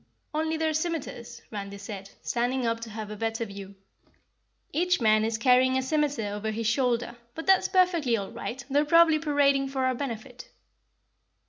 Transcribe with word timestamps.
"Only 0.33 0.57
their 0.57 0.73
scimiters," 0.73 1.43
Randy 1.51 1.77
said, 1.77 2.09
standing 2.23 2.65
up 2.65 2.79
to 2.79 2.89
have 2.89 3.11
a 3.11 3.15
better 3.15 3.45
view. 3.45 3.75
"Each 4.73 4.99
man 4.99 5.23
is 5.23 5.37
carrying 5.37 5.77
a 5.77 5.83
scimiter 5.83 6.25
over 6.33 6.49
his 6.49 6.65
shoulder, 6.65 7.17
but 7.35 7.45
that's 7.45 7.67
perfectly 7.67 8.17
all 8.17 8.31
right, 8.31 8.65
they're 8.67 8.83
probably 8.83 9.19
parading 9.19 9.67
for 9.67 9.85
our 9.85 9.93
benefit." 9.93 10.49